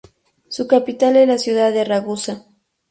Su 0.47 0.65
capital 0.65 1.15
es 1.17 1.27
la 1.27 1.37
ciudad 1.37 1.71
de 1.71 1.83
Ragusa. 1.85 2.47